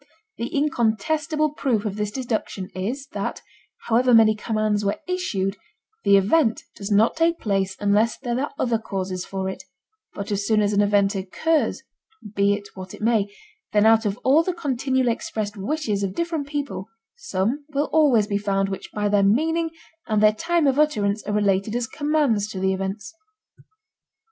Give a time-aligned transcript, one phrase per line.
[0.37, 3.43] The incontestable proof of this deduction is that,
[3.85, 5.57] however many commands were issued,
[6.03, 9.61] the event does not take place unless there are other causes for it,
[10.15, 11.83] but as soon as an event occurs—be
[12.53, 17.63] it what it may—then out of all the continually expressed wishes of different people some
[17.69, 19.69] will always be found which by their meaning
[20.07, 23.13] and their time of utterance are related as commands to the events.